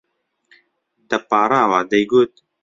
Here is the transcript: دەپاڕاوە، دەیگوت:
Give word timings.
دەپاڕاوە، 1.09 1.79
دەیگوت: 1.91 2.31